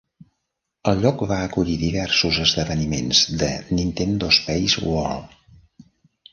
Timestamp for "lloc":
1.03-1.21